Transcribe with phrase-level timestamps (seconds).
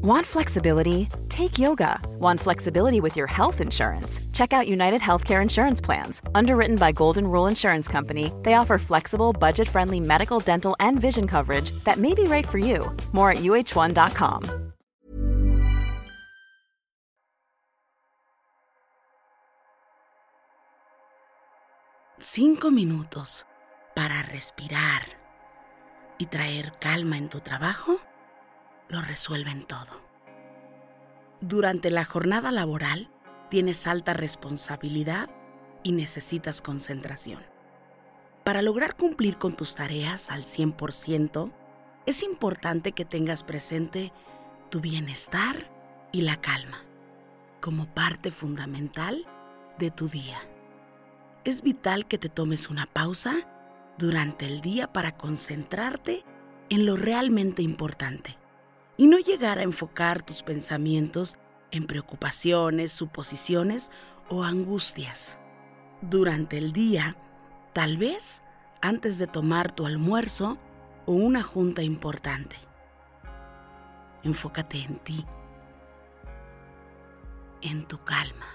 [0.00, 1.08] Want flexibility?
[1.28, 1.98] Take yoga.
[2.20, 4.20] Want flexibility with your health insurance?
[4.32, 6.22] Check out United Healthcare Insurance Plans.
[6.36, 11.26] Underwritten by Golden Rule Insurance Company, they offer flexible, budget friendly medical, dental, and vision
[11.26, 12.96] coverage that may be right for you.
[13.10, 14.44] More at uh1.com.
[22.20, 23.46] Cinco minutos
[23.96, 25.02] para respirar
[26.18, 28.00] y traer calma en tu trabajo
[28.88, 30.08] lo resuelven todo.
[31.40, 33.10] Durante la jornada laboral
[33.50, 35.30] tienes alta responsabilidad
[35.82, 37.42] y necesitas concentración.
[38.44, 41.52] Para lograr cumplir con tus tareas al 100%,
[42.06, 44.12] es importante que tengas presente
[44.70, 45.70] tu bienestar
[46.12, 46.82] y la calma
[47.60, 49.26] como parte fundamental
[49.78, 50.38] de tu día.
[51.44, 53.34] Es vital que te tomes una pausa
[53.98, 56.24] durante el día para concentrarte
[56.70, 58.36] en lo realmente importante
[58.98, 61.38] y no llegar a enfocar tus pensamientos
[61.70, 63.90] en preocupaciones, suposiciones
[64.28, 65.38] o angustias.
[66.02, 67.16] Durante el día,
[67.72, 68.42] tal vez
[68.82, 70.58] antes de tomar tu almuerzo
[71.06, 72.56] o una junta importante.
[74.24, 75.24] Enfócate en ti,
[77.62, 78.46] en tu calma.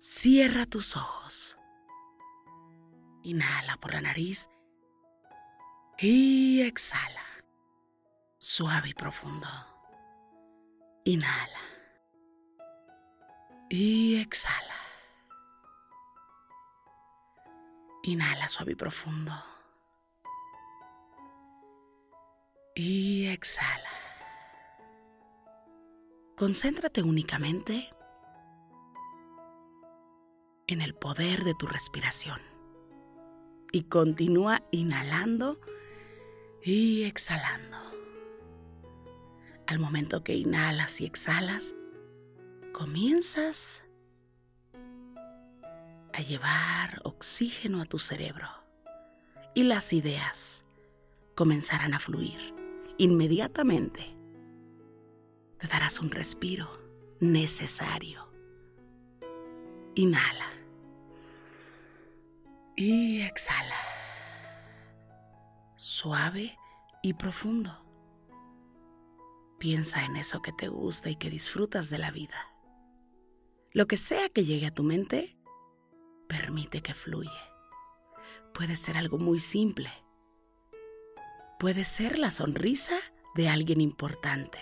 [0.00, 1.58] Cierra tus ojos.
[3.26, 4.48] Inhala por la nariz
[5.98, 7.26] y exhala.
[8.38, 9.48] Suave y profundo.
[11.04, 11.60] Inhala.
[13.68, 14.76] Y exhala.
[18.04, 19.32] Inhala suave y profundo.
[22.76, 23.90] Y exhala.
[26.36, 27.90] Concéntrate únicamente
[30.68, 32.55] en el poder de tu respiración
[33.72, 35.60] y continúa inhalando
[36.62, 37.76] y exhalando.
[39.66, 41.74] Al momento que inhalas y exhalas,
[42.72, 43.82] comienzas
[46.12, 48.48] a llevar oxígeno a tu cerebro
[49.54, 50.64] y las ideas
[51.34, 52.54] comenzarán a fluir
[52.98, 54.14] inmediatamente.
[55.58, 56.68] Te darás un respiro
[57.20, 58.28] necesario.
[59.94, 60.45] Inhala
[62.76, 63.74] y exhala.
[65.76, 66.56] Suave
[67.02, 67.82] y profundo.
[69.58, 72.36] Piensa en eso que te gusta y que disfrutas de la vida.
[73.72, 75.38] Lo que sea que llegue a tu mente,
[76.28, 77.30] permite que fluye.
[78.52, 79.90] Puede ser algo muy simple.
[81.58, 82.98] Puede ser la sonrisa
[83.34, 84.58] de alguien importante,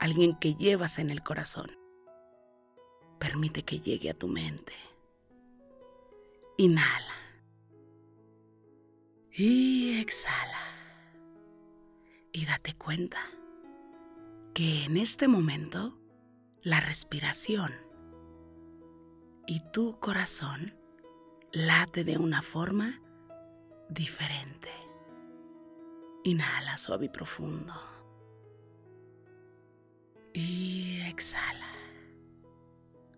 [0.00, 1.70] alguien que llevas en el corazón.
[3.20, 4.72] Permite que llegue a tu mente.
[6.56, 7.07] Inhala.
[9.40, 10.58] Y exhala.
[12.32, 13.20] Y date cuenta
[14.52, 15.96] que en este momento
[16.60, 17.72] la respiración
[19.46, 20.74] y tu corazón
[21.52, 23.00] late de una forma
[23.88, 24.70] diferente.
[26.24, 27.74] Inhala suave y profundo.
[30.34, 31.76] Y exhala.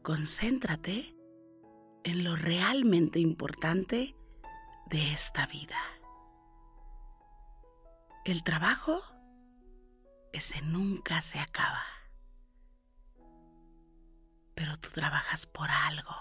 [0.02, 1.16] Concéntrate
[2.04, 4.14] en lo realmente importante
[4.90, 5.89] de esta vida.
[8.30, 9.02] El trabajo,
[10.32, 11.82] ese nunca se acaba.
[14.54, 16.14] Pero tú trabajas por algo.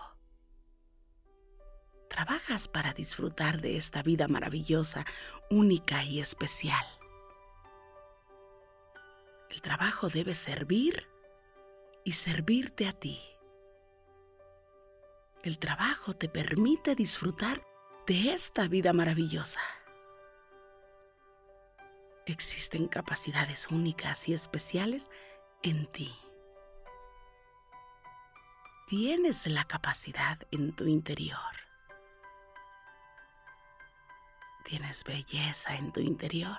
[2.09, 5.05] Trabajas para disfrutar de esta vida maravillosa,
[5.51, 6.83] única y especial.
[9.51, 11.07] El trabajo debe servir
[12.03, 13.19] y servirte a ti.
[15.43, 17.63] El trabajo te permite disfrutar
[18.07, 19.61] de esta vida maravillosa
[22.31, 25.09] existen capacidades únicas y especiales
[25.63, 26.13] en ti.
[28.87, 31.37] Tienes la capacidad en tu interior.
[34.65, 36.57] Tienes belleza en tu interior.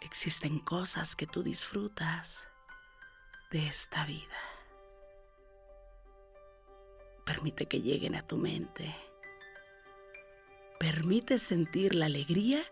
[0.00, 2.48] Existen cosas que tú disfrutas
[3.50, 4.38] de esta vida.
[7.26, 8.94] Permite que lleguen a tu mente.
[10.78, 12.62] Permite sentir la alegría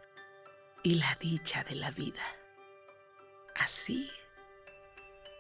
[0.88, 2.24] y la dicha de la vida.
[3.56, 4.10] Así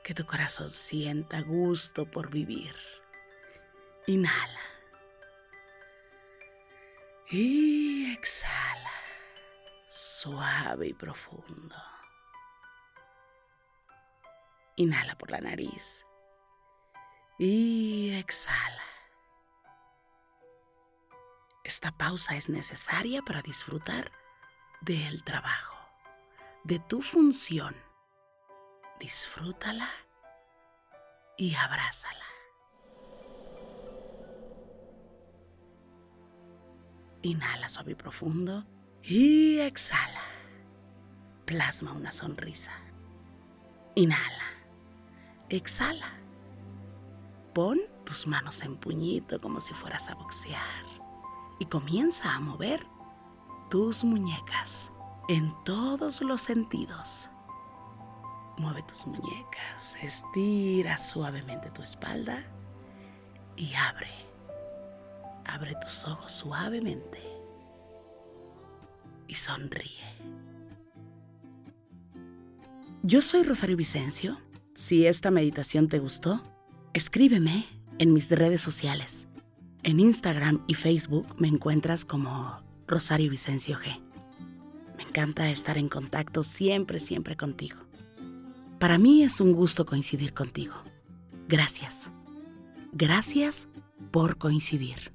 [0.04, 2.76] que tu corazón sienta gusto por vivir.
[4.06, 4.60] Inhala.
[7.30, 8.92] Y exhala.
[9.88, 11.76] Suave y profundo.
[14.76, 16.04] Inhala por la nariz.
[17.38, 18.84] Y exhala.
[21.64, 24.12] Esta pausa es necesaria para disfrutar
[24.80, 25.76] del trabajo,
[26.64, 27.74] de tu función.
[29.00, 29.88] Disfrútala
[31.36, 32.24] y abrázala.
[37.22, 38.64] Inhala suave y profundo
[39.02, 40.22] y exhala.
[41.44, 42.72] Plasma una sonrisa.
[43.94, 44.44] Inhala.
[45.48, 46.12] Exhala.
[47.54, 50.84] Pon tus manos en puñito como si fueras a boxear
[51.58, 52.86] y comienza a mover
[53.68, 54.92] tus muñecas
[55.28, 57.28] en todos los sentidos.
[58.56, 62.38] Mueve tus muñecas, estira suavemente tu espalda
[63.56, 64.10] y abre.
[65.44, 67.22] Abre tus ojos suavemente
[69.26, 70.16] y sonríe.
[73.02, 74.38] Yo soy Rosario Vicencio.
[74.74, 76.42] Si esta meditación te gustó,
[76.94, 77.66] escríbeme
[77.98, 79.28] en mis redes sociales.
[79.82, 84.00] En Instagram y Facebook me encuentras como Rosario Vicencio G.
[84.96, 87.76] Me encanta estar en contacto siempre, siempre contigo.
[88.80, 90.74] Para mí es un gusto coincidir contigo.
[91.48, 92.10] Gracias.
[92.92, 93.68] Gracias
[94.10, 95.12] por coincidir.